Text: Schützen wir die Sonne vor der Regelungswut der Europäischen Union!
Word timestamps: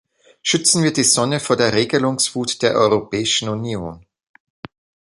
Schützen 0.41 0.81
wir 0.83 0.93
die 0.93 1.03
Sonne 1.03 1.39
vor 1.39 1.57
der 1.57 1.73
Regelungswut 1.75 2.63
der 2.63 2.73
Europäischen 2.73 3.49
Union! 3.49 4.07